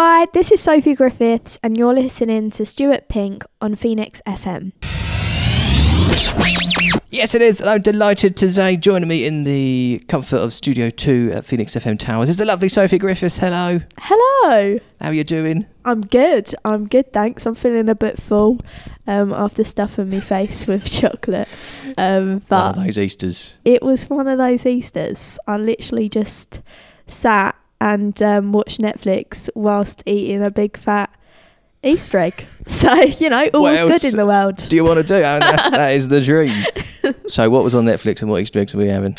[0.00, 4.70] Hi, this is Sophie Griffiths, and you're listening to Stuart Pink on Phoenix FM.
[7.10, 7.60] Yes, it is.
[7.60, 11.74] And I'm delighted to say joining me in the comfort of Studio 2 at Phoenix
[11.74, 13.38] FM Towers is the lovely Sophie Griffiths.
[13.38, 13.80] Hello.
[13.98, 14.78] Hello.
[15.00, 15.66] How are you doing?
[15.84, 16.54] I'm good.
[16.64, 17.44] I'm good, thanks.
[17.44, 18.60] I'm feeling a bit full
[19.08, 21.48] um, after stuffing my face with chocolate.
[21.96, 23.58] Um, but oh, those Easters.
[23.64, 25.40] it was one of those Easters.
[25.48, 26.62] I literally just
[27.08, 31.10] sat and um, watched Netflix whilst eating a big fat
[31.82, 32.46] Easter egg.
[32.68, 34.56] So, you know, all's good in the world.
[34.56, 35.24] Do you want to do?
[35.24, 36.64] I mean, that's, that is the dream.
[37.28, 39.16] So, what was on Netflix and what Easter eggs are we having?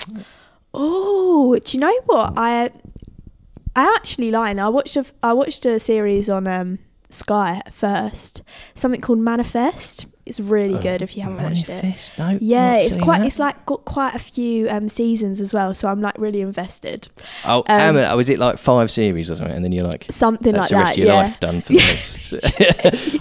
[0.74, 2.34] Oh, do you know what?
[2.38, 2.70] I
[3.76, 4.60] I actually lying.
[4.60, 6.78] I watched a I watched a series on um
[7.10, 8.44] Sky at first.
[8.76, 10.06] Something called Manifest.
[10.30, 12.12] It's really good if you haven't watched it.
[12.18, 12.38] Oh, No.
[12.40, 13.20] Yeah, it's quite.
[13.20, 13.28] that.
[13.28, 15.74] It's like got quite a few um seasons as well.
[15.74, 17.08] So I'm like really invested.
[17.46, 19.56] Oh, um, um, oh, is it like five series or something?
[19.56, 20.98] And then you're like, Something that's like the rest that.
[21.02, 21.22] of your yeah.
[21.22, 22.34] life done for the next.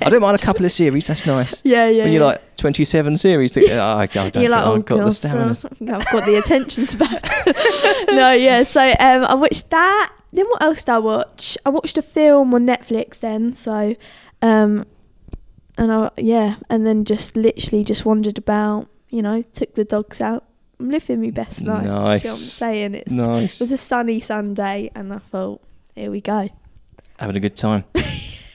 [0.06, 1.06] I don't mind a couple of series.
[1.06, 1.62] That's nice.
[1.68, 2.04] Yeah, yeah.
[2.04, 2.28] when you're yeah.
[2.28, 5.14] like 27 series, to, oh, I, I don't You're like, oh, I've got the God,
[5.14, 5.56] stamina.
[5.96, 7.20] I've got the attention span.
[8.16, 8.62] no, yeah.
[8.62, 10.14] So um, I watched that.
[10.32, 11.58] Then what else did I watch?
[11.64, 13.20] I watched a film on Netflix.
[13.20, 13.96] Then so,
[14.42, 14.84] um,
[15.78, 18.88] and I yeah, and then just literally just wandered about.
[19.10, 20.44] You know, took the dogs out.
[20.78, 21.82] I'm living my best life.
[21.82, 22.40] See what I'm Nice.
[22.52, 22.94] saying?
[22.94, 23.54] It's Nice.
[23.54, 25.62] it was a sunny Sunday, and I thought,
[25.94, 26.50] here we go.
[27.18, 27.84] Having a good time.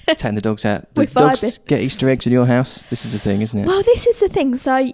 [0.06, 0.94] Taking the dogs out.
[0.94, 1.66] The dogs vibing.
[1.66, 2.84] get Easter eggs in your house.
[2.92, 3.66] This is the thing, isn't it?
[3.66, 4.56] Well, this is the thing.
[4.58, 4.92] So.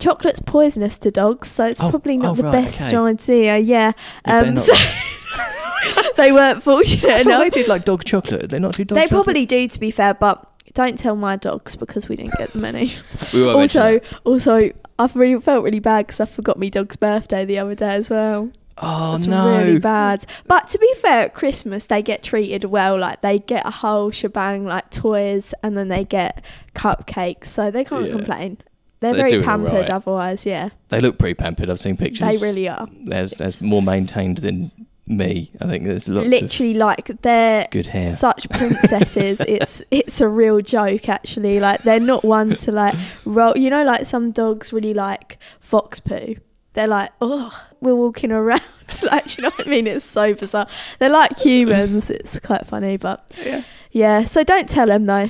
[0.00, 2.96] Chocolate's poisonous to dogs, so it's Oh, probably not oh, the right, best okay.
[2.96, 3.58] idea.
[3.58, 3.92] Yeah,
[4.26, 4.72] You um, so
[6.16, 7.42] they weren't fortunate enough.
[7.42, 8.50] they did like dog chocolate.
[8.50, 9.24] They not do dog They chocolate.
[9.24, 12.64] probably do, to be fair, but don't tell my dogs because we didn't get them
[12.64, 12.92] any.
[13.32, 17.58] We also, also, I've really felt really bad because I forgot my dog's birthday the
[17.58, 18.50] other day as well.
[18.82, 19.58] Oh it's no.
[19.58, 20.24] really bad.
[20.46, 22.98] But to be fair, at Christmas they get treated well.
[22.98, 26.42] Like they get a whole shebang, like toys, and then they get
[26.74, 28.12] cupcakes, so they can't Yeah.
[28.12, 28.56] complain.
[29.00, 29.90] They're, They're very pampered alright.
[29.90, 30.44] otherwise.
[30.46, 31.70] Yeah, They look pretty pampered.
[31.70, 32.28] I've seen pictures.
[32.28, 32.86] they really are.
[33.04, 34.70] There's there's more maintained than
[35.10, 35.50] me.
[35.60, 38.12] I think there's lots of Literally, like they're good hair.
[38.14, 39.40] such princesses.
[39.48, 41.60] it's it's a real joke actually.
[41.60, 42.94] Like they're not one to like
[43.24, 43.56] roll.
[43.56, 46.36] You know, like some dogs really like fox poo.
[46.74, 47.50] They're like, oh,
[47.80, 48.62] we're walking around.
[49.02, 49.86] like, you know what I mean?
[49.88, 50.68] It's so bizarre.
[51.00, 52.10] They're like humans.
[52.10, 53.64] It's quite funny, but Yeah.
[53.90, 54.24] yeah.
[54.24, 55.28] So don't tell them though.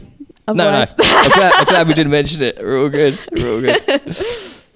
[0.49, 0.69] No, no.
[0.71, 2.59] I'm, glad, I'm glad we didn't mention it.
[2.59, 3.19] We're all good.
[3.33, 4.11] We're all good.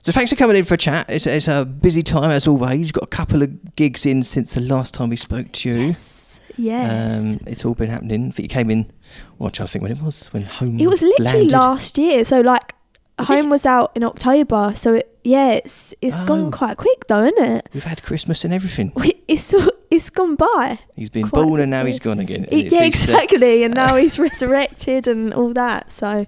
[0.04, 1.06] So thanks for coming in for a chat.
[1.08, 2.78] It's, it's a busy time as always.
[2.88, 5.76] You've got a couple of gigs in since the last time we spoke to you.
[5.86, 7.18] yes, yes.
[7.18, 8.28] Um, it's all been happening.
[8.28, 8.92] I think you came in.
[9.38, 10.26] Well, I'm trying to think when it was.
[10.28, 10.78] When home.
[10.78, 11.52] it was literally landed.
[11.52, 12.22] last year.
[12.24, 12.74] So like,
[13.18, 13.48] Was home it?
[13.48, 14.72] was out in October.
[14.76, 16.26] So it, yeah, it's it's Oh.
[16.26, 17.68] gone quite quick though, isn't it?
[17.72, 18.92] We've had Christmas and everything.
[18.96, 19.54] We- It's
[19.90, 20.80] it's gone by.
[20.96, 22.46] He's been Quite born and now he's gone again.
[22.50, 23.64] He- yeah, exactly.
[23.64, 25.90] And now he's resurrected and all that.
[25.90, 26.26] So,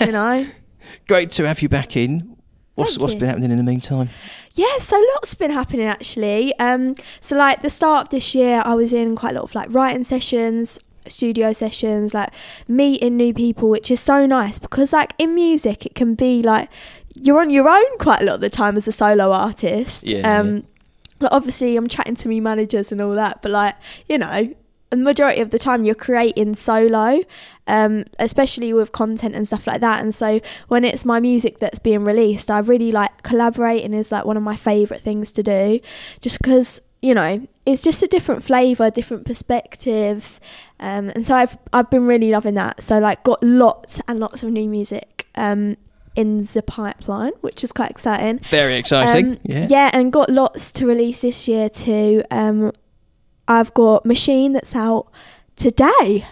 [0.00, 0.46] you know.
[1.08, 2.31] Great to have you back in.
[2.74, 4.08] What's what's been happening in the meantime?
[4.54, 6.56] Yeah, so lots been happening actually.
[6.58, 9.54] Um, so like the start of this year, I was in quite a lot of
[9.54, 12.30] like writing sessions, studio sessions, like
[12.68, 16.70] meeting new people, which is so nice because like in music, it can be like
[17.14, 20.04] you're on your own quite a lot of the time as a solo artist.
[20.08, 20.64] Yeah, Um,
[21.20, 23.76] like obviously, I'm chatting to me managers and all that, but like
[24.08, 24.54] you know,
[24.90, 27.22] the majority of the time you're creating solo,
[27.66, 30.00] um, especially with content and stuff like that.
[30.00, 34.24] And so when it's my music that's being released, I really like collaborating is like
[34.24, 35.80] one of my favourite things to do,
[36.20, 40.40] just because you know it's just a different flavour, different perspective,
[40.80, 42.82] um, and so I've I've been really loving that.
[42.82, 45.26] So like got lots and lots of new music.
[45.34, 45.76] Um,
[46.14, 48.38] in the pipeline, which is quite exciting.
[48.50, 49.32] Very exciting.
[49.32, 49.90] Um, yeah.
[49.94, 52.22] and got lots to release this year too.
[52.30, 52.72] Um,
[53.48, 55.10] I've got Machine that's out
[55.56, 56.26] today.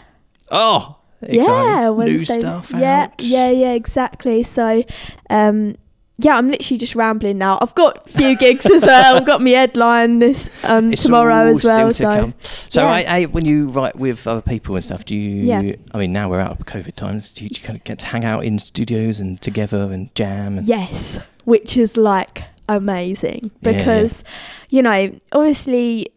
[0.50, 2.38] Oh, Yeah, New Wednesday.
[2.38, 3.22] stuff yeah, out.
[3.22, 4.42] yeah, yeah, exactly.
[4.42, 4.84] So,
[5.28, 5.76] um,
[6.18, 7.58] yeah, I'm literally just rambling now.
[7.62, 9.16] I've got a few gigs as well.
[9.16, 11.92] I've got my headline this um, tomorrow as well.
[11.94, 12.32] So.
[12.40, 12.90] So, yeah.
[12.90, 15.46] I, I, when you write with other people and stuff, do you?
[15.46, 15.76] Yeah.
[15.94, 17.32] I mean, now we're out of COVID times.
[17.32, 20.14] Do you, do you kind of get to hang out in studios and together and
[20.14, 20.58] jam?
[20.58, 23.78] And, yes, which is like amazing Yeah, yeah.
[23.78, 24.24] because,
[24.68, 26.12] you know, obviously.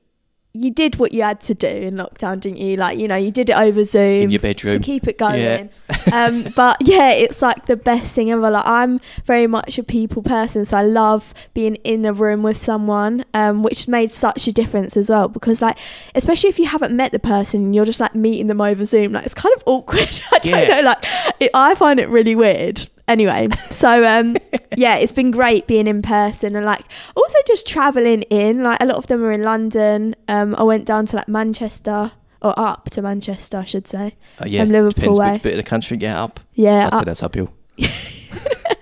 [0.56, 2.76] You did what you had to do in lockdown, didn't you?
[2.76, 4.24] Like, you know, you did it over Zoom.
[4.24, 5.42] in your to keep it going.
[5.42, 5.68] Yeah.
[6.14, 8.52] um, but yeah, it's like the best thing ever.
[8.52, 12.58] Like I'm very much a people person, so I love being in a room with
[12.58, 15.28] someone, um, which made such a difference as well.
[15.28, 15.80] Because like,
[16.14, 19.14] especially if you haven't met the person, you're just like meeting them over Zoom.
[19.14, 20.08] Like it's kind of awkward.
[20.32, 20.68] I don't Yeah.
[20.68, 20.82] know.
[20.82, 21.04] Like
[21.40, 22.88] it, I find it really weird.
[23.08, 24.38] Anyway, so um,
[24.78, 26.84] yeah, it's been great being in person and like
[27.16, 28.64] also just traveling in.
[28.64, 30.16] Like a lot of them are in London.
[30.28, 34.16] Um, I went down to like Manchester or up to Manchester, I should say.
[34.40, 35.40] Uh, yeah, From Liverpool depends way.
[35.42, 36.40] bit of the country get up.
[36.54, 37.06] Yeah, I'd say up.
[37.06, 37.54] that's uphill.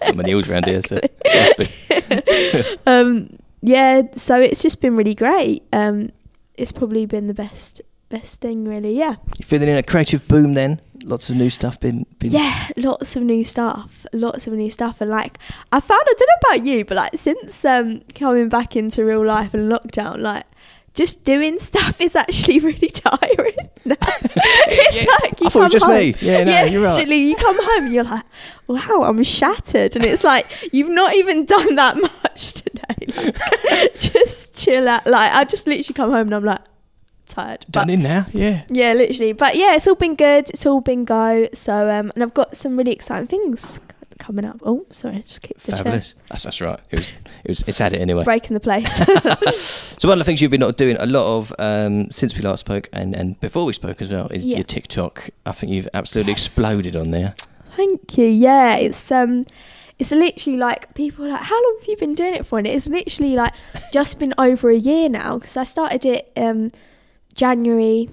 [0.05, 0.99] Not many hills around here, so
[2.87, 4.01] um, yeah.
[4.13, 5.63] So it's just been really great.
[5.73, 6.11] Um,
[6.55, 8.97] it's probably been the best best thing, really.
[8.97, 9.15] Yeah.
[9.39, 10.81] You feeling in a creative boom then?
[11.03, 12.05] Lots of new stuff been.
[12.19, 15.39] been Yeah, lots of new stuff, lots of new stuff, and like
[15.71, 19.25] I found, I don't know about you, but like since um coming back into real
[19.25, 20.43] life and lockdown, like
[20.93, 23.55] just doing stuff is actually really tiring.
[23.85, 25.11] it's Yeah.
[25.23, 26.15] like you I thought it was just home, me.
[26.21, 26.99] Yeah, no, you're right.
[26.99, 28.23] Actually, you come home and you're like,
[28.67, 32.95] wow, I'm shattered, and it's like you've not even done that much today.
[33.15, 35.07] Like, just chill out.
[35.07, 36.61] Like I just literally come home and I'm like
[37.31, 37.65] tired.
[37.67, 38.63] But Done in now, yeah.
[38.69, 39.33] yeah, literally.
[39.33, 40.49] But yeah, it's all been good.
[40.49, 41.47] It's all been go.
[41.53, 43.79] So um, and I've got some really exciting things
[44.19, 44.59] coming up.
[44.63, 46.13] Oh, sorry, I just keep the Fabulous.
[46.29, 46.79] That's that's right.
[46.91, 48.23] It was it was it's at it anyway.
[48.23, 48.99] breaking the place.
[50.01, 52.41] So one of the things you've been not doing a lot of um, since we
[52.41, 54.57] last spoke and, and before we spoke as well is Yeah.
[54.57, 55.29] your TikTok.
[55.45, 56.45] I think you've absolutely Yes.
[56.45, 57.35] exploded on there.
[57.75, 58.25] Thank you.
[58.25, 59.45] Yeah, it's um,
[59.99, 62.57] it's literally like people are like, how long have you been doing it for?
[62.57, 63.53] And it's literally like
[63.93, 66.71] just been over a year now because I started it um,
[67.35, 68.09] January,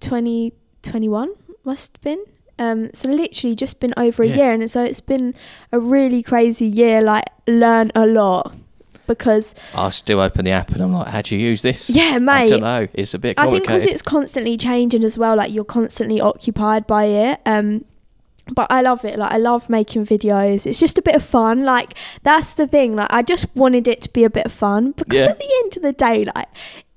[0.00, 1.32] twenty twenty one
[1.64, 2.24] must have been.
[2.60, 4.36] Um, so literally just been over a Yeah.
[4.36, 5.34] year, and so it's been
[5.72, 7.00] a really crazy year.
[7.02, 8.54] Like learn a lot
[9.06, 11.88] because I still open the app and I'm like, how do you use this?
[11.90, 12.32] yeah, mate.
[12.32, 12.88] I don't know.
[12.94, 15.36] It's a bit I think because it's constantly changing as well.
[15.36, 17.40] Like you're constantly occupied by it.
[17.46, 17.84] Um,
[18.50, 19.18] but I love it.
[19.18, 20.66] Like I love making videos.
[20.66, 21.64] It's just a bit of fun.
[21.64, 22.96] Like that's the thing.
[22.96, 25.30] Like I just wanted it to be a bit of fun because Yeah.
[25.30, 26.48] at the end of the day, like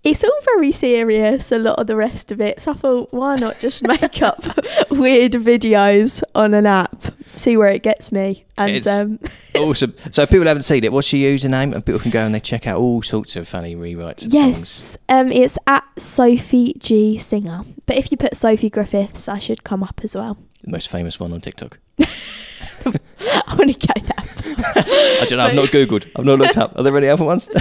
[0.03, 1.51] it's all very serious.
[1.51, 2.61] A lot of the rest of it.
[2.61, 4.43] So I thought, why not just make up
[4.89, 9.19] weird videos on an app, see where it gets me, and It's um,
[9.55, 9.93] awesome.
[10.11, 11.73] So if people haven't seen it, what's your username?
[11.73, 14.25] And people can go and they check out all sorts of funny rewrites.
[14.27, 17.63] Yes, um, it's at Sophie G Singer.
[17.85, 20.37] But if you put Sophie Griffiths, I should come up as well.
[20.63, 21.77] The most famous one on TikTok.
[23.47, 25.17] I want to go that.
[25.21, 25.45] I don't know.
[25.45, 26.09] I've not googled.
[26.15, 26.77] I've not looked up.
[26.77, 27.49] Are there any other ones?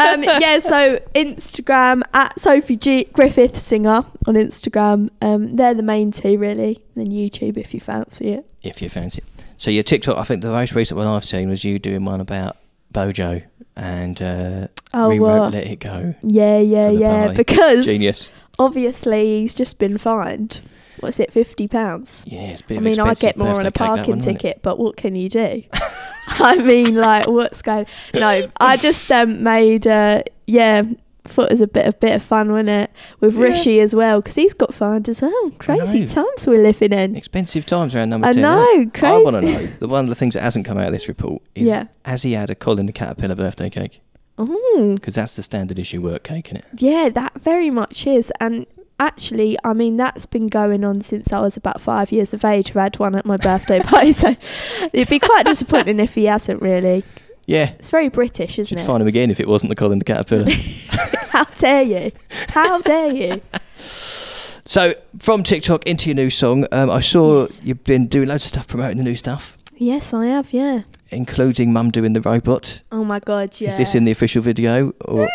[0.00, 5.10] Um, yeah, so Instagram at Sophie G Griffith Singer on Instagram.
[5.20, 6.82] Um, they're the main two really.
[6.94, 8.46] And then YouTube if you fancy it.
[8.62, 9.44] if you fancy it.
[9.56, 12.20] So your TikTok, I think the most recent one I've seen was you doing one
[12.20, 12.56] about
[12.92, 13.42] Bojo
[13.76, 16.14] and uh, Oh, rewrote well, Let It Go.
[16.22, 17.32] yeah, yeah, yeah.
[17.32, 18.30] Because Genius.
[18.58, 20.60] obviously he's just been fined.
[21.00, 22.24] What's it, fifty pounds?
[22.26, 24.78] Yeah, it's a bit I mean, I get more on a parking one, ticket, but
[24.78, 25.62] what can you do?
[26.28, 27.86] I mean, like, what's going?
[28.14, 30.82] No, I just um, made, uh, yeah,
[31.24, 33.42] thought it was a bit a bit of fun, wasn't it, with Yeah.
[33.42, 35.50] Rishi as well, because he's got fined as well.
[35.58, 37.16] Crazy times we're living in.
[37.16, 38.42] Expensive times around number I 10.
[38.42, 38.94] know, innit?
[38.94, 39.14] crazy.
[39.14, 39.66] I want to know.
[39.80, 41.86] The one of the things that hasn't come out of this report is Yeah.
[42.04, 44.00] has he had a Colin the Caterpillar birthday cake?
[44.36, 46.64] Because that's the standard issue work cake, isn't it?
[46.78, 48.66] yeah, that very much is, and.
[49.00, 52.70] Actually, I mean that's been going on since I was about five years of age.
[52.70, 54.36] I've had one at my birthday party, so
[54.92, 56.60] it'd be quite disappointing if he hasn't.
[56.60, 57.02] Really,
[57.46, 57.70] Yeah.
[57.78, 58.86] it's very British, isn't Should it?
[58.86, 60.50] find him again if it wasn't the Colin the Caterpillar.
[61.30, 62.12] How dare you?
[62.50, 63.40] How dare you?
[63.76, 67.60] so from TikTok into your new song, um, I saw Yes.
[67.64, 70.52] you've been doing loads of stuff promoting the new stuff, Yes, I have.
[70.52, 70.82] Yeah.
[71.10, 72.82] including Mum doing the robot.
[72.92, 73.58] Oh my god.
[73.60, 73.68] Yeah.
[73.68, 74.92] Is this in the official video?
[75.06, 75.26] Or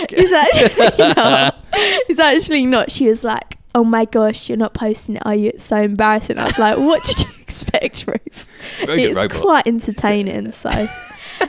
[0.00, 0.24] actually
[1.16, 1.57] not.
[2.08, 2.90] It's actually not.
[2.90, 5.50] She was like, "Oh my gosh, you're not posting it, are you?
[5.54, 9.10] It's so embarrassing." I was like, "What did you expect, Ruth?" it's a very good
[9.10, 9.40] it's robot.
[9.42, 10.52] quite entertaining.
[10.58, 10.88] So,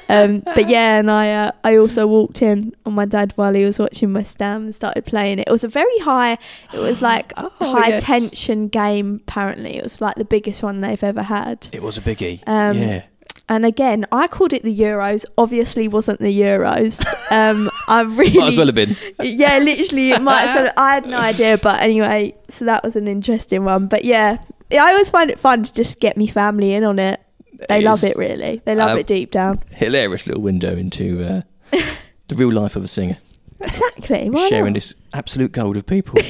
[0.08, 3.66] um, but yeah, and I uh, I also walked in on my dad while he
[3.66, 5.48] was watching West Ham and started playing it.
[5.48, 6.34] It was a very high.
[6.74, 8.04] It was like Oh, high yes.
[8.04, 9.22] tension game.
[9.28, 11.68] Apparently, it was like the biggest one they've ever had.
[11.74, 12.44] It was a biggie.
[12.48, 13.04] Um, yeah.
[13.48, 15.26] And again, I called it the Euros.
[15.36, 17.02] Obviously, wasn't the Euros.
[17.32, 18.96] Um, I really, Might as well have been.
[19.22, 20.46] yeah, literally, it might.
[20.54, 23.88] So I had no idea, but anyway, so that was an interesting one.
[23.88, 24.38] But yeah,
[24.72, 27.20] I always find it fun to just get me family in on it.
[27.68, 28.62] They It love it, really.
[28.64, 29.62] They love Um, it deep down.
[29.72, 31.42] Hilarious little window into uh,
[32.28, 33.18] the real life of a singer.
[33.60, 34.32] Exactly.
[34.50, 34.74] Sharing not?
[34.76, 36.22] this absolute gold of people.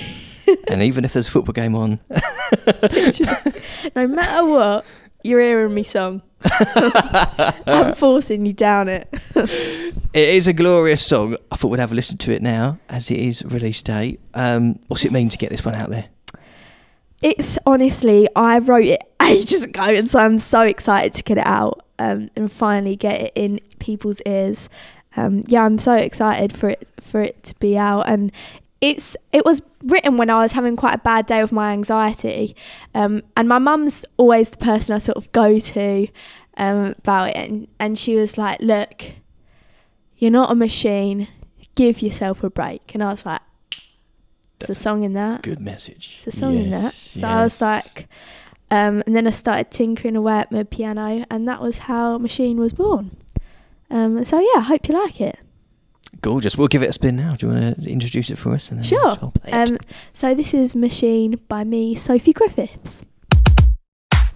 [0.67, 1.99] and even if there's a football game on,
[3.95, 4.85] No matter what,
[5.23, 6.21] you're hearing me song.
[7.65, 9.07] I'm forcing you down it.
[9.35, 11.35] it is a glorious song.
[11.51, 14.19] I thought we'd have a listen to it now, as it is release date.
[14.33, 16.07] Um, what's it mean to get this one out there?
[17.21, 21.45] It's honestly, I wrote it ages ago, and so I'm so excited to get it
[21.45, 24.69] out um, and finally get it in people's ears.
[25.17, 28.31] Um, yeah, I'm so excited for it for it to be out, and
[28.81, 32.55] it's it was written when I was having quite a bad day with my anxiety,
[32.95, 36.07] um, and my mum's always the person I sort of go to
[36.57, 39.05] um, about it, and, and she was like, "Look,
[40.17, 41.27] you're not a machine.
[41.75, 43.41] Give yourself a break," and I was like.
[44.61, 45.43] It's a song in that.
[45.43, 46.15] Good message.
[46.17, 46.81] It's a song in that.
[46.81, 48.09] Yes, So I was like,
[48.69, 52.59] um, and then I started tinkering away at my piano, and that was how Machine
[52.59, 53.15] was born.
[53.89, 55.39] Um, so yeah, I hope you like it.
[56.21, 56.57] Gorgeous.
[56.57, 57.31] We'll give it a spin now.
[57.35, 58.69] Do you want to introduce it for us?
[58.69, 59.17] And then Sure.
[59.21, 59.69] I'll play it?
[59.71, 59.77] Um,
[60.13, 63.03] so this is Machine by me, Sophie Griffiths.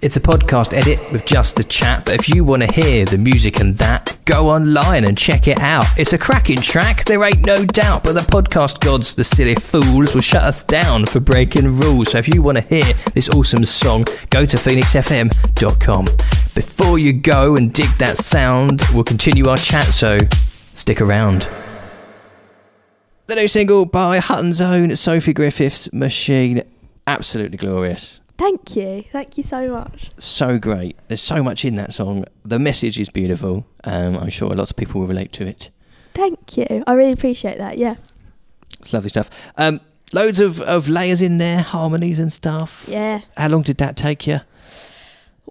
[0.01, 3.17] It's a podcast edit with just the chat, but if you want to hear the
[3.17, 5.85] music and that, go online and check it out.
[5.97, 10.13] It's a cracking track, there ain't no doubt, but the podcast gods, the silly fools,
[10.13, 12.11] will shut us down for breaking rules.
[12.11, 16.05] So if you want to hear this awesome song, go to phoenixfm.com.
[16.53, 20.17] Before you go and dig that sound, we'll continue our chat, so
[20.73, 21.47] stick around.
[23.33, 26.61] The new single by Hutton's own Sophie Griffiths, Machine.
[27.07, 30.09] Absolutely glorious Thank you, thank you so much.
[30.19, 30.99] so great.
[31.07, 32.25] There's so much in that song.
[32.45, 33.65] The message is beautiful.
[33.85, 35.71] Um, I'm sure lots of people will relate to it.
[36.13, 36.83] Thank you.
[36.85, 37.79] I really appreciate that.
[37.79, 37.95] Yeah,
[38.79, 39.31] It's lovely stuff.
[39.57, 39.81] Um,
[40.13, 42.85] loads of, of layers in there, harmonies and stuff.
[42.87, 43.21] yeah.
[43.35, 44.41] How long did that take you?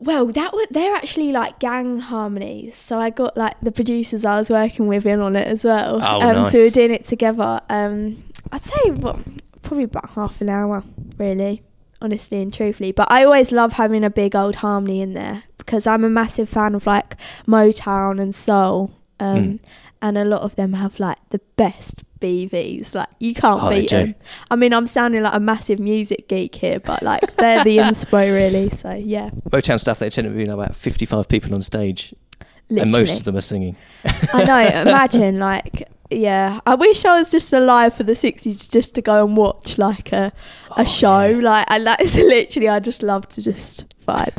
[0.02, 2.76] Well, that was they're actually like gang harmonies.
[2.76, 6.00] So I got like the producers I was working with in on it as well.
[6.02, 6.52] Oh, um, nice.
[6.52, 7.60] So we're doing it together.
[7.68, 9.18] Um, I'd say what
[9.62, 10.82] probably about half an hour,
[11.18, 11.62] really,
[12.00, 12.92] honestly and truthfully.
[12.92, 16.48] But I always love having a big old harmony in there because I'm a massive
[16.48, 17.16] fan of like
[17.46, 18.90] Motown and soul.
[19.20, 19.60] Um, Mm.
[20.02, 22.94] And a lot of them have like the best BVs.
[22.94, 24.14] Like you can't Oh, beat them.
[24.50, 28.34] I mean, I'm sounding like a massive music geek here, but like they're the inspo
[28.34, 28.68] really.
[28.70, 29.30] So yeah.
[29.50, 32.14] Motown stuff, they tend to be about 55 people on stage,
[32.68, 32.82] Literally.
[32.82, 33.76] and most of them are singing.
[34.34, 34.80] I know.
[34.90, 36.60] Imagine, like, yeah.
[36.66, 40.12] I wish I was just alive for the '60s, just to go and watch like
[40.12, 40.32] a
[40.76, 41.24] a Oh, show.
[41.26, 41.36] yeah.
[41.42, 44.36] Like, and that's literally, I just love to just vibe.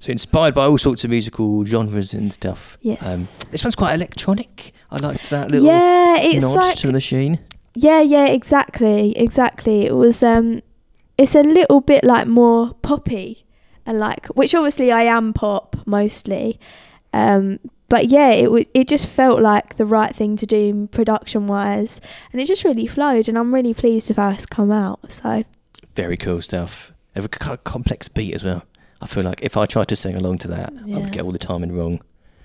[0.00, 2.78] So inspired by all sorts of musical genres and stuff.
[2.82, 3.02] Yes.
[3.02, 4.72] Um, this one's quite electronic.
[4.90, 7.40] I liked that little yeah, it's nod like to the machine.
[7.74, 9.86] yeah, yeah, exactly, exactly.
[9.86, 10.62] It was um,
[11.16, 13.44] it's a little bit like more poppy,
[13.84, 16.58] and like which obviously I am pop mostly,
[17.12, 17.58] um.
[17.90, 18.66] But yeah, it would.
[18.74, 22.86] It just felt like the right thing to do production wise, and it just really
[22.86, 23.28] flowed.
[23.28, 25.10] And I'm really pleased with how it's come out.
[25.10, 25.44] So
[25.94, 26.92] Very cool stuff.
[27.14, 28.62] Have a complex beat as well.
[29.00, 31.32] I feel like if I tried to sing along to that, I would get all
[31.32, 32.00] the timing wrong.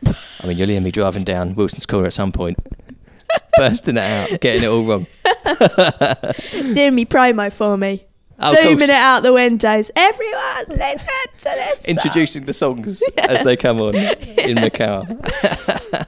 [0.06, 2.60] I mean, you'll hear me driving down Wilson's Corner at some point,
[3.58, 5.08] bursting it out, getting it all wrong.
[6.74, 8.06] doing me promo for me.
[8.40, 9.90] Oh, of Booming it out the windows.
[9.96, 11.82] Everyone, let's head to this.
[11.84, 11.90] song.
[11.96, 15.06] Introducing the songs as they come on in the car.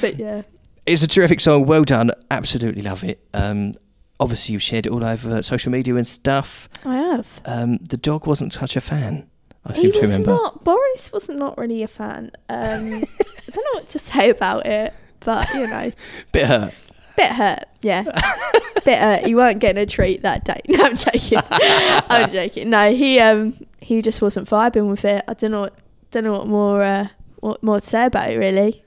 [0.00, 0.42] But yeah.
[0.86, 1.64] It's a terrific song.
[1.66, 2.10] Well done.
[2.30, 3.24] Absolutely love it.
[3.32, 3.72] Um,
[4.20, 6.68] obviously, you've shared it all over social media and stuff.
[6.84, 7.40] I have.
[7.44, 9.28] Um, the dog wasn't such a fan.
[9.68, 10.30] I He seem to was remember.
[10.42, 10.64] not.
[10.64, 12.30] Boris was not really a fan.
[12.48, 15.92] Um, I don't know what to say about it, but you know,
[16.32, 16.74] Bit hurt.
[17.16, 17.64] bit hurt.
[17.82, 18.02] Yeah,
[18.84, 19.24] bit hurt.
[19.26, 20.60] He weren't getting a treat that day.
[20.68, 21.38] No, I'm joking.
[21.52, 22.70] I'm joking.
[22.70, 25.24] No, he um he just wasn't vibing with it.
[25.28, 25.60] I don't know.
[25.62, 25.78] What,
[26.10, 27.08] don't know what more uh,
[27.40, 28.36] what more to say about it.
[28.38, 28.82] Really,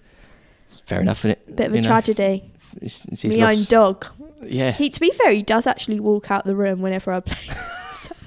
[0.67, 1.55] It's fair enough, is it?
[1.55, 2.51] bit of a tragedy.
[2.81, 4.05] It's, it's his My own dog.
[4.43, 4.71] Yeah.
[4.71, 7.55] He, to be fair, he does actually walk out the room whenever I play.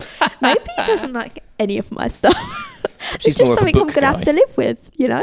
[0.42, 2.36] Maybe he doesn't like any of my stuff.
[3.20, 5.22] She's it's just more of a something I'm gonna have to live with, you know.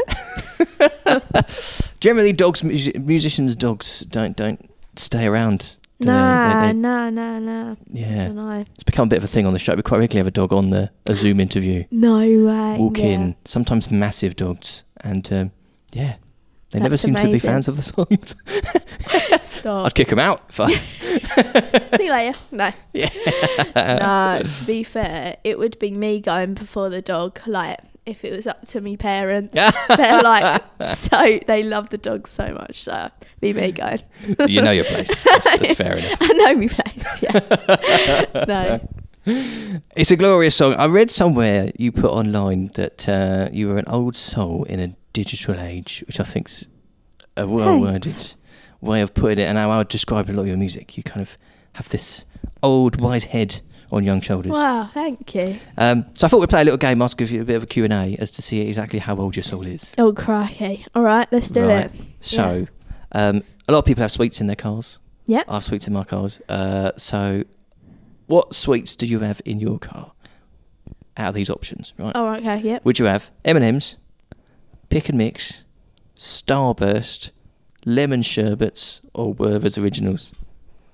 [2.00, 5.76] Generally, dogs, mus- musicians, dogs don't don't stay around.
[6.00, 6.06] do they?
[6.06, 7.74] They- Nah, they- nah, nah, nah.
[7.92, 9.74] yeah, No, it's become a bit of a thing on the show.
[9.74, 11.84] We quite regularly have a dog on the a Zoom interview.
[11.90, 12.76] no way.
[12.78, 13.04] Walk yeah.
[13.04, 15.50] in, sometimes massive dogs, and um,
[15.92, 16.16] yeah,
[16.72, 18.34] they never That's seem to be fans of the songs.
[19.46, 19.86] Stop.
[19.86, 20.72] I'd kick them out if I.
[21.96, 22.38] See you later.
[22.50, 22.70] No.
[22.94, 23.10] Yeah.
[23.74, 27.40] no, to be fair, it would be me going before the dog.
[27.46, 32.28] Like, if it was up to me parents, they're like, so they love the dog
[32.28, 32.82] so much.
[32.82, 33.10] So,
[33.40, 34.00] be me going.
[34.46, 35.08] you know your place.
[35.24, 36.18] That's, that's fair enough.
[36.20, 37.22] I know me place.
[37.22, 38.44] Yeah.
[38.46, 38.88] no.
[39.96, 40.74] It's a glorious song.
[40.74, 44.96] I read somewhere you put online that uh, you were an old soul in a
[45.12, 46.64] digital age, which I think's
[47.36, 48.34] a well worded
[48.80, 49.48] way of putting it.
[49.48, 50.96] And how I would describe a lot of your music.
[50.96, 51.36] You kind of
[51.74, 52.24] have this
[52.62, 54.52] old wise head on young shoulders.
[54.52, 54.88] Wow.
[54.92, 55.56] Thank you.
[55.76, 57.02] Um, so I thought we'd play a little game.
[57.02, 59.42] I'll give you a bit of a Q&A as to see exactly how old your
[59.42, 59.92] soul is.
[59.98, 60.86] Oh, crikey.
[60.94, 61.86] All right, let's do Right.
[61.86, 61.92] it.
[62.20, 62.66] So
[63.12, 64.98] um, a lot of people have sweets in their cars.
[65.26, 65.44] Yep.
[65.48, 66.40] I have sweets in my cars.
[66.48, 67.44] Uh, so
[68.26, 70.12] what sweets do you have in your car
[71.18, 72.12] out of these options, right?
[72.14, 72.60] Oh, okay.
[72.60, 72.84] Yep.
[72.86, 73.96] Would you have M&M's,
[74.92, 75.64] Pick and Mix,
[76.14, 77.30] Starburst,
[77.86, 80.32] Lemon Sherbets, or Werther's Originals?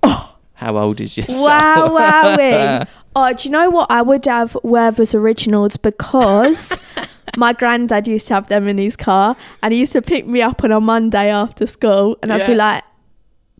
[0.04, 0.36] Oh.
[0.54, 1.26] How old is your?
[1.28, 2.86] Wow, wowie.
[3.16, 3.90] Oh, do you know what?
[3.90, 6.78] I would have Werther's Originals because
[7.36, 10.42] my granddad used to have them in his car and he used to pick me
[10.42, 12.84] up on a Monday after school and I'd be like,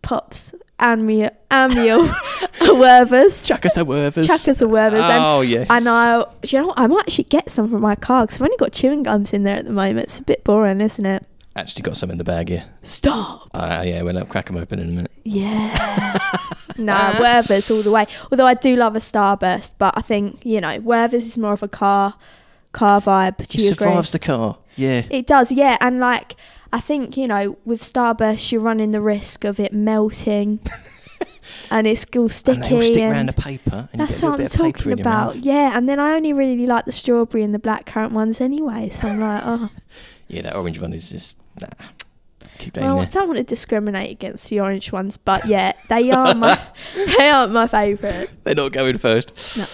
[0.03, 1.97] Pops, and me and me a,
[2.61, 3.45] a Werther's.
[3.45, 4.27] Chuck us a Werther's.
[4.27, 5.03] Chuck us a Werther's.
[5.03, 5.67] and Oh yes.
[5.69, 6.79] And I, do you know what?
[6.79, 9.43] I might actually get some from my car because I've only got chewing gums in
[9.43, 9.99] there at the moment.
[9.99, 11.25] It's a bit boring, isn't it?
[11.55, 12.63] actually got some in the bag here.
[12.83, 13.49] Stop.
[13.53, 15.11] Uh, yeah, we'll uh, crack them open in a minute.
[15.25, 16.17] Yeah.
[16.77, 18.07] nah, Werther's all the way.
[18.31, 21.61] Although I do love a Starburst, but I think you know Werther's is more of
[21.63, 22.15] a car,
[22.71, 23.37] car vibe.
[23.37, 23.87] Do It you agree?
[23.87, 24.57] survives the car.
[24.75, 25.03] Yeah.
[25.09, 25.77] It does, yeah.
[25.81, 26.35] And like,
[26.71, 30.59] I think you know, with Starburst, you're running the risk of it melting,
[31.71, 32.75] and it's all sticky.
[32.75, 33.89] and stick and- around the paper.
[33.91, 35.35] And That's a what I'm bit of paper talking about.
[35.37, 38.89] Yeah, and then I only really like the strawberry and the blackcurrant ones anyway.
[38.89, 39.69] So I'm like, oh,
[40.27, 41.67] Yeah, that orange one is just nah.
[42.59, 46.11] Keep that well, I don't want to discriminate against the orange ones, but yeah, they
[46.11, 46.61] are my
[47.17, 48.29] they aren't my favourite.
[48.43, 49.57] They're not going first.
[49.57, 49.65] No.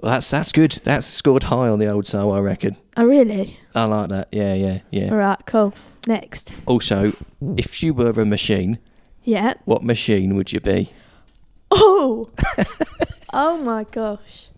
[0.00, 0.72] Well, that's that's good.
[0.84, 2.76] That's scored high on the old soul, I reckon.
[2.96, 3.58] Oh really?
[3.74, 4.28] I like that.
[4.30, 5.10] Yeah, yeah, yeah.
[5.10, 5.72] All right, cool.
[6.06, 7.12] Next, Also,
[7.56, 8.78] if you were a machine,
[9.22, 9.54] yeah.
[9.64, 10.92] what machine would you be?
[11.70, 12.28] Oh,
[13.32, 14.48] oh my gosh,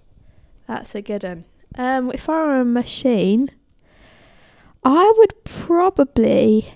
[0.67, 1.45] that's a good one.
[1.77, 3.51] Um, if I were a machine,
[4.85, 6.75] I would probably.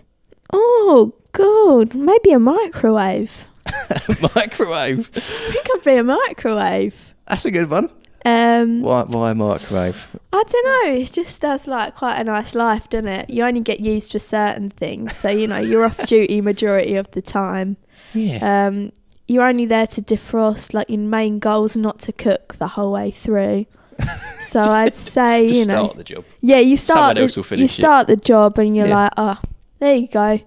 [0.53, 3.47] Oh God, maybe a microwave.
[4.35, 5.11] microwave.
[5.17, 7.15] I think I'd be a microwave.
[7.27, 7.91] That's a good one.
[8.25, 9.97] Um, Why, why microwave?
[10.33, 10.93] I don't know.
[10.95, 13.31] It just does like quite a nice life, doesn't it?
[13.31, 17.11] You only get used to certain things, so you know you're off duty majority of
[17.13, 17.77] the time.
[18.15, 18.67] Yeah.
[18.67, 18.93] Um,
[19.27, 20.75] you're only there to defrost.
[20.75, 23.67] Like your main goal's not to cook the whole way through.
[24.41, 26.25] So I'd say you know, start the job.
[26.41, 27.83] yeah, you start Someone the, else will you finish it.
[27.83, 28.97] start the job, and you're Yeah.
[29.05, 29.39] like, oh,
[29.79, 30.41] there you go,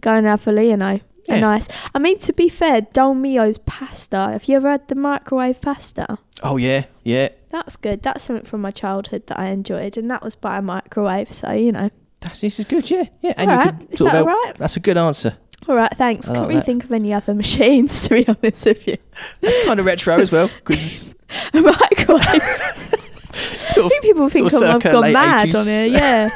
[0.00, 0.52] go and have you.
[0.52, 1.40] A Yeah.
[1.40, 1.68] nice.
[1.94, 4.16] I mean, to be fair, Dolmio's pasta.
[4.32, 6.18] Have you ever had the microwave pasta?
[6.42, 7.28] Oh yeah, yeah.
[7.50, 8.02] That's good.
[8.02, 11.32] That's something from my childhood that I enjoyed, and that was by a microwave.
[11.32, 11.90] So you know.
[12.20, 12.90] That's this is good.
[12.90, 13.34] Yeah, yeah.
[13.36, 13.78] And All you right.
[13.80, 14.52] could Is that of all right?
[14.56, 15.36] That's a good answer.
[15.68, 15.92] All right.
[15.96, 16.28] Thanks.
[16.28, 16.66] I Can't like really that.
[16.66, 18.96] think of any other machines to be honest with you.
[19.40, 21.14] That's kind of retro as well, because
[21.54, 22.24] A microwave.
[23.68, 25.60] sort I think people think sort of I've gone mad 80s.
[25.60, 25.86] on here.
[25.86, 26.30] Yeah.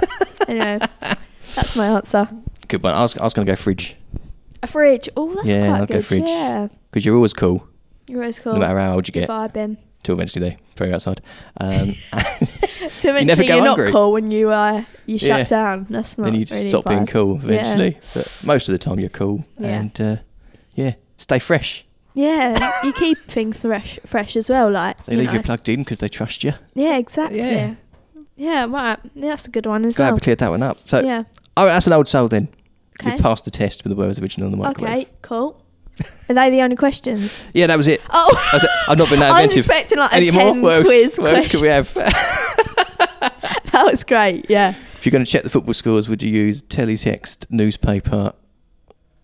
[0.49, 0.79] anyway,
[1.57, 2.29] that's my answer.
[2.69, 2.95] good one.
[2.95, 3.97] I was, I was going to go fridge
[4.62, 5.09] A fridge.
[5.16, 6.07] Oh, that's Yeah, quite I'll go good.
[6.07, 6.22] fridge.
[6.27, 6.68] Yeah.
[6.90, 7.66] because you're always cool,
[8.09, 8.53] You're always cool.
[8.55, 9.29] no matter how old you get.
[9.29, 9.77] Vibing.
[10.03, 11.20] Till eventually they throw you outside.
[11.61, 11.92] Um,
[12.98, 13.85] So eventually never go you're hungry.
[13.87, 15.44] not cool when you uh you shut Yeah.
[15.44, 15.87] down.
[15.90, 17.09] That's not then you just really stop being vibe.
[17.09, 17.44] cool Yeah.
[17.61, 17.98] eventually.
[18.14, 19.68] But most of the time you're cool, Yeah.
[19.81, 20.16] and uh,
[20.75, 21.85] yeah, stay fresh.
[22.14, 24.70] Yeah, you keep things fresh, fresh as well.
[24.70, 25.35] Like They you leave know.
[25.35, 26.53] you plugged in because they trust you.
[26.75, 27.38] Yeah, exactly.
[27.38, 27.75] Yeah.
[28.37, 28.98] Yeah, right.
[29.14, 30.14] Yeah, that's a good one as Glad well.
[30.14, 30.79] we cleared that one up.
[30.88, 31.22] So, yeah.
[31.57, 32.48] oh, that's an old soul then.
[33.01, 33.13] Okay.
[33.13, 34.91] You've passed the test with the words original on the microwave.
[34.91, 35.09] Okay.
[35.23, 35.61] Cool.
[36.29, 37.43] Are they the only questions?
[37.55, 38.01] Yeah, that was it.
[38.11, 40.55] Oh, was, I've not been that I was expecting like a anymore.
[40.55, 41.93] ten else, quiz what else could we have?
[41.95, 44.49] that was great.
[44.49, 44.71] Yeah.
[44.97, 48.33] if you're going to check the football scores, would you use teletext, newspaper,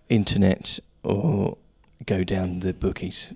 [0.09, 1.57] internet, or
[2.07, 3.33] go down the bookies?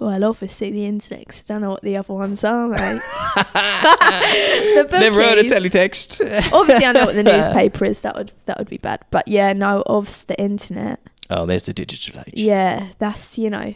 [0.00, 1.42] Well, obviously the internet.
[1.44, 3.02] I don't know what the other ones are, mate.
[3.36, 5.00] the bookies.
[5.00, 6.20] Never heard of teletext.
[6.52, 8.00] Obviously, I know what the newspaper is.
[8.00, 9.00] That would that would be bad.
[9.10, 11.00] But yeah, no, obviously the internet.
[11.28, 12.32] oh, there's the digital age.
[12.34, 13.74] Yeah, that's you know,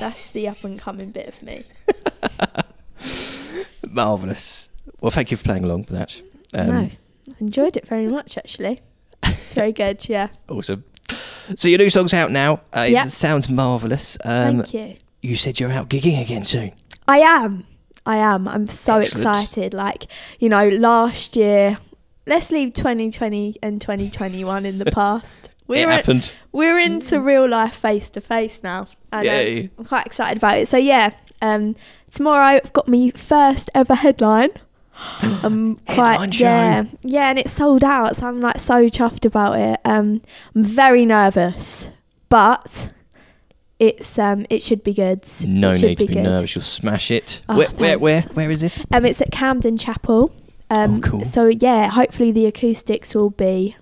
[0.00, 1.64] that's the up and coming bit of me.
[3.88, 4.70] Marvellous.
[5.00, 6.22] Well, thank you for playing along with that.
[6.54, 6.90] Um, no, I
[7.40, 8.80] enjoyed it very much actually.
[9.24, 10.08] It's very good.
[10.08, 10.28] Yeah.
[10.48, 10.84] Awesome.
[11.56, 12.60] So your new song's out now.
[12.74, 13.06] Uh, Yep.
[13.06, 14.16] It sounds marvellous.
[14.24, 14.96] Um, Thank you.
[15.22, 16.72] You said you're out gigging again soon.
[17.08, 17.64] I am.
[18.04, 18.48] I am.
[18.48, 19.28] I'm so Excellent.
[19.36, 19.72] excited.
[19.74, 20.06] Like,
[20.40, 21.78] you know, last year,
[22.26, 25.46] let's leave 2020 and 2021 in the past.
[25.46, 26.34] it We're, happened.
[26.50, 28.88] we're into real life face to face now.
[29.12, 29.70] And um, Yay.
[29.78, 30.66] I'm quite excited about it.
[30.68, 31.76] So, yeah, um,
[32.10, 34.50] tomorrow I've got my first ever headline.
[35.42, 39.80] I'm quite yeah yeah, and it's sold out, so I'm like so chuffed about it.
[39.86, 40.20] Um,
[40.54, 41.88] I'm very nervous,
[42.28, 42.92] but
[43.82, 45.26] it's um it should be good.
[45.44, 46.22] No it need to be good.
[46.22, 46.54] nervous.
[46.54, 47.42] You'll smash it.
[47.48, 48.86] Oh, where, where, where, where is this?
[48.92, 50.32] Um, it's at Camden Chapel.
[50.70, 51.24] Um, Oh, cool.
[51.24, 53.76] So yeah, hopefully the acoustics will be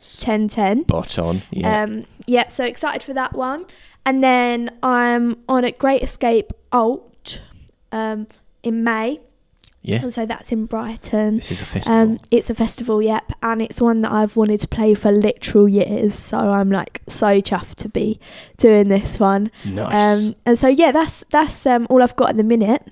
[0.00, 0.86] 10-10.
[0.86, 1.42] Bot on.
[1.50, 1.82] Yeah.
[1.82, 3.66] Um, yeah, so excited for that one.
[4.06, 7.40] And then I'm on at Great Escape Alt
[7.92, 8.26] um,
[8.62, 9.20] in May.
[9.82, 10.00] Yeah.
[10.02, 11.34] And so that's in Brighton.
[11.34, 12.00] This is a festival.
[12.00, 15.68] Um, it's a festival, yep, and it's one that I've wanted to play for literal
[15.68, 16.14] years.
[16.14, 18.20] So I'm like so chuffed to be
[18.58, 19.50] doing this one.
[19.64, 20.26] nice.
[20.26, 22.82] Um, and so yeah, that's that's um, all I've got at the minute.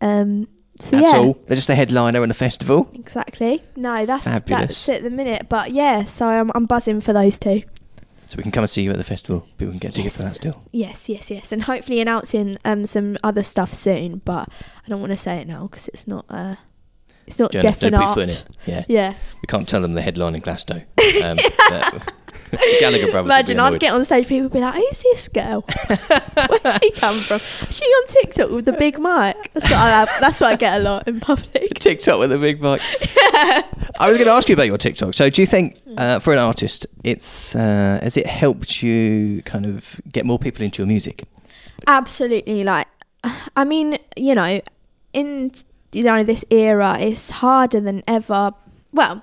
[0.00, 0.48] Um,
[0.80, 1.38] so That's yeah, all.
[1.46, 2.88] They're just a headliner on the festival.
[2.94, 3.64] exactly.
[3.74, 4.68] No, that's Fabulous.
[4.68, 5.48] that's it at the minute.
[5.48, 7.62] But yeah, so I'm I'm buzzing for those two.
[8.28, 9.46] So we can come and see you at the festival.
[9.56, 10.62] People can get tickets for that still.
[10.70, 14.20] Yes, yes, yes, and hopefully announcing um some other stuff soon.
[14.24, 14.50] But
[14.84, 16.56] I don't want to say it now because it's not uh
[17.26, 17.98] it's not definite.
[17.98, 18.44] put your foot in it.
[18.66, 18.84] Yeah.
[18.88, 19.10] Yeah,
[19.42, 20.82] We can't tell them the headline in Glasgow.
[21.24, 21.38] Um,
[22.80, 23.26] Gallagher brothers.
[23.30, 25.62] Imagine I'd get on stage, people would be like, "Who's this girl?
[25.86, 27.36] Where's she come from?
[27.68, 30.08] Is she on TikTok with the big mic?" That's what I have.
[30.20, 31.74] That's what I get a lot in public.
[31.78, 32.80] TikTok with a big mic.
[33.98, 35.14] I was going to ask you about your TikTok.
[35.14, 39.66] So, do you think, uh, for an artist, it's uh, has it helped you kind
[39.66, 41.24] of get more people into your music?
[41.88, 42.62] Absolutely.
[42.62, 42.86] Like,
[43.56, 44.60] I mean, you know,
[45.12, 45.50] in
[45.92, 48.52] you know this era, it's harder than ever.
[48.92, 49.22] Well,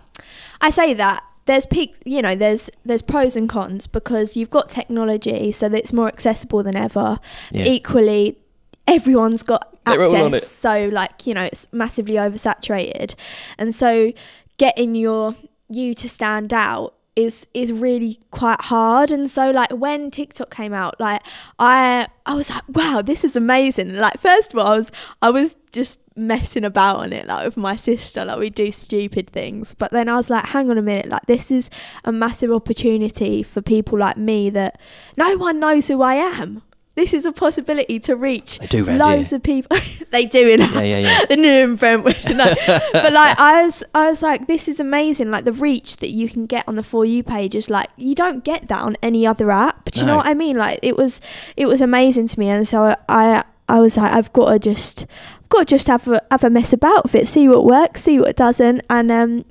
[0.59, 1.95] I say that there's peak.
[2.05, 6.09] You know, there's there's pros and cons because you've got technology, so that it's more
[6.09, 7.19] accessible than ever.
[7.51, 7.65] Yeah.
[7.67, 8.38] Equally,
[8.85, 13.15] everyone's got They're all on access, so like you know, it's massively oversaturated,
[13.57, 14.11] and so
[14.57, 15.35] getting your
[15.69, 19.12] you to stand out is is really quite hard.
[19.12, 21.21] And so like when TikTok came out like
[21.60, 23.95] I I was like wow this is amazing.
[23.95, 27.58] Like first of all I was I was just messing about on it like with
[27.58, 29.73] my sister like we do stupid things.
[29.73, 31.69] But then I was like hang on a minute like this is
[32.04, 34.80] a massive opportunity for people like me that
[35.15, 36.63] no one knows who I am
[36.95, 39.77] this is a possibility to reach They do loads of people
[40.12, 41.25] they do in Yeah, yeah, yeah.
[41.29, 42.17] the new in Brentwood.
[42.34, 42.53] No.
[42.93, 45.29] but like I was, I was like, this is amazing.
[45.29, 48.15] Like the reach that you can get on the for you page is like you
[48.15, 49.91] don't get that on any other app.
[49.91, 50.58] Do you know what I mean?
[50.58, 51.21] Like it was,
[51.58, 55.05] it was amazing to me, and so I, I was like, I've got to just,
[55.41, 58.03] I've got to just have a have a mess about with it, see what works,
[58.03, 59.45] see what doesn't, and um,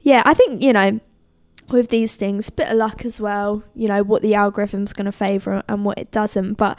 [0.00, 1.00] yeah, I think you know.
[1.68, 3.62] With these things, bit of luck as well.
[3.74, 6.54] You know what the algorithm's going to favour and what it doesn't.
[6.54, 6.78] But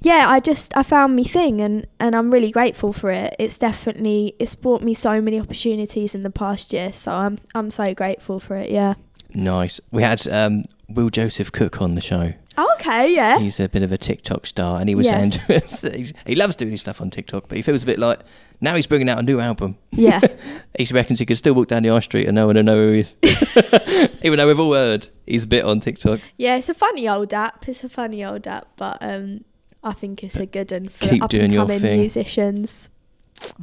[0.00, 3.58] yeah i just i found me thing and and i'm really grateful for it it's
[3.58, 7.92] definitely it's brought me so many opportunities in the past year so i'm i'm so
[7.94, 8.94] grateful for it yeah
[9.34, 9.80] Nice.
[9.90, 12.32] We had um, Will Joseph Cook on the show.
[12.58, 15.12] Oh, okay yeah He's a bit of a TikTok star, and he was Yeah.
[15.14, 15.94] saying to us that
[16.26, 18.20] he loves doing his stuff on TikTok, but he feels a bit like
[18.60, 19.76] now he's bringing out a new album.
[19.92, 20.20] yeah
[20.78, 22.76] He reckons he could still walk down the high street and no one will know
[22.76, 23.16] who he is.
[24.22, 26.20] Even though we've all heard he's a bit on TikTok.
[26.36, 29.44] yeah it's a funny old app it's a funny old app but um
[29.84, 32.00] i think it's a good one for Keep up doing and your coming thing.
[32.00, 32.90] musicians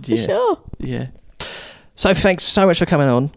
[0.01, 1.07] for sure Yeah.
[1.97, 3.31] So thanks so much for coming on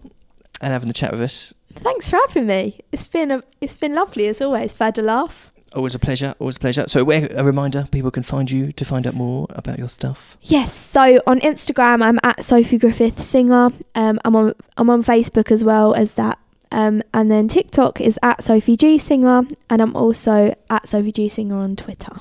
[0.61, 1.53] and having a chat with us.
[1.79, 5.03] Thanks for having me it's been a it's been lovely as always I've had a
[5.03, 6.35] laugh Always a pleasure.
[6.39, 6.89] Always a pleasure.
[6.89, 10.39] So, where a reminder: people can find you to find out more about your stuff.
[10.41, 13.71] Yes, so on Instagram I'm at Sophie Griffith Singer.
[13.95, 16.39] Um, I'm on I'm on Facebook as well as that.
[16.71, 21.29] Um, and then TikTok is at Sophie G Singer, and I'm also at Sophie G
[21.29, 22.17] Singer on Twitter.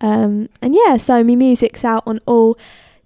[0.00, 2.58] Um, and yeah, so my music's out on all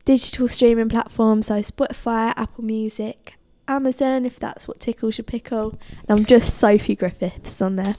[0.05, 3.35] digital streaming platforms, so Spotify, Apple Music,
[3.69, 5.79] Amazon, if that's what tickles your pickle.
[6.09, 7.97] And I'm just Sophie Griffiths on there,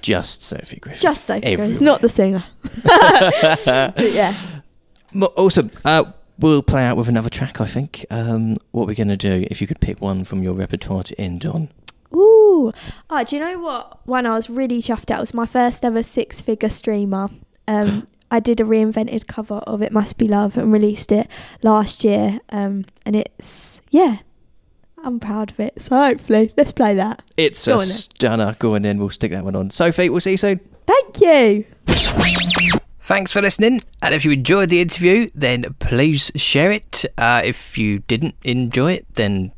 [0.00, 1.02] Just Sophie Griffiths.
[1.02, 2.44] just Sophie Griffiths, not the singer.
[3.64, 4.32] But yeah.
[5.36, 5.70] Awesome.
[5.84, 6.04] Uh,
[6.38, 7.60] we'll play out with another track.
[7.60, 8.06] I think.
[8.10, 9.46] Um, what we're gonna do?
[9.50, 11.68] If you could pick one from your repertoire to end on.
[12.14, 12.72] Ooh.
[13.10, 14.06] Oh, do you know what?
[14.06, 17.28] One I was really chuffed at was my first ever six figure streamer.
[17.68, 21.28] Um, I did a reinvented cover of It Must Be Love and released it
[21.62, 22.40] last year.
[22.48, 24.18] Um, and it's, yeah,
[25.04, 25.80] I'm proud of it.
[25.82, 27.22] So hopefully, let's play that.
[27.36, 27.86] It's Go a on then.
[27.88, 28.54] stunner.
[28.58, 28.98] Go on then.
[28.98, 29.70] We'll stick that one on.
[29.70, 30.60] Sophie, we'll see you soon.
[30.86, 31.64] Thank you.
[33.00, 33.82] Thanks for listening.
[34.00, 37.04] And if you enjoyed the interview, then please share it.
[37.18, 39.52] Uh, if you didn't enjoy it, then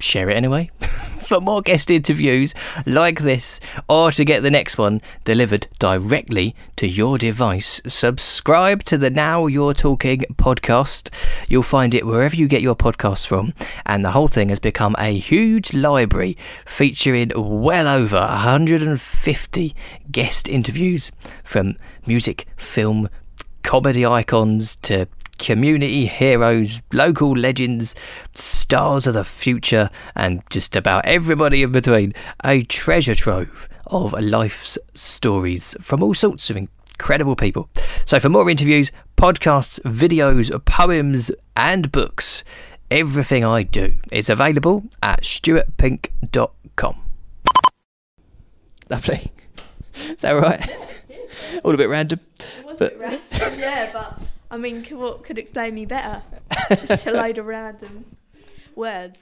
[0.00, 0.70] share it anyway.
[1.28, 2.54] for more guest interviews
[2.86, 8.96] like this, or to get the next one delivered directly to your device, subscribe to
[8.96, 11.10] the Now You're Talking podcast.
[11.46, 13.52] You'll find it wherever you get your podcasts from.
[13.84, 19.76] And the whole thing has become a huge library featuring well over 150
[20.10, 21.12] guest interviews
[21.44, 23.10] from music, film,
[23.62, 25.06] comedy icons to
[25.38, 27.94] community heroes, local legends,
[28.34, 32.12] stars of the future, and just about everybody in between.
[32.44, 37.68] A treasure trove of life's stories from all sorts of incredible people.
[38.04, 42.44] So, for more interviews, podcasts, videos, poems, and books,
[42.90, 46.96] everything I do is available at stuartpink.com.
[48.90, 49.30] Lovely.
[50.08, 50.66] Is that right?
[51.64, 52.20] All a bit random.
[52.58, 56.22] It was But- a bit random, yeah, but I mean, what could explain me better?
[56.70, 58.04] Just a load of random
[58.74, 59.20] words.